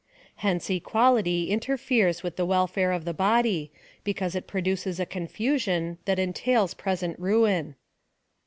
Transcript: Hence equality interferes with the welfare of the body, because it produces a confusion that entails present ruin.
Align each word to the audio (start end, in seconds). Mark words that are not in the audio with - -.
Hence 0.37 0.67
equality 0.71 1.51
interferes 1.51 2.23
with 2.23 2.35
the 2.35 2.43
welfare 2.47 2.91
of 2.91 3.05
the 3.05 3.13
body, 3.13 3.71
because 4.03 4.33
it 4.33 4.47
produces 4.47 4.99
a 4.99 5.05
confusion 5.05 5.99
that 6.05 6.17
entails 6.17 6.73
present 6.73 7.19
ruin. 7.19 7.75